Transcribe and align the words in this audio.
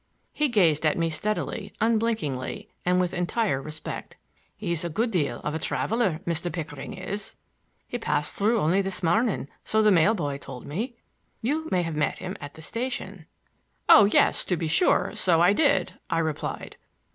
He 0.33 0.49
gazed 0.49 0.83
at 0.83 0.97
me 0.97 1.11
steadily, 1.11 1.73
unblinkingly 1.79 2.67
and 2.83 2.99
with 2.99 3.13
entire 3.13 3.61
respect. 3.61 4.17
"He's 4.57 4.83
a 4.83 4.89
good 4.89 5.11
deal 5.11 5.41
of 5.43 5.53
a 5.53 5.59
traveler, 5.59 6.21
Mr. 6.25 6.51
Pickering 6.51 6.93
is. 6.95 7.35
He 7.87 7.99
passed 7.99 8.33
through 8.33 8.59
only 8.59 8.81
this 8.81 9.03
morning, 9.03 9.47
so 9.63 9.83
the 9.83 9.91
mail 9.91 10.15
boy 10.15 10.39
told 10.39 10.65
me. 10.65 10.95
You 11.43 11.67
may 11.69 11.83
have 11.83 11.95
met 11.95 12.17
him 12.17 12.35
at 12.41 12.55
the 12.55 12.63
station." 12.63 13.27
"Oh, 13.87 14.05
yes; 14.05 14.43
to 14.45 14.57
be 14.57 14.67
sure; 14.67 15.11
so 15.13 15.39
I 15.39 15.53
did 15.53 15.99
I" 16.09 16.15
I 16.17 16.21
replied. 16.21 16.77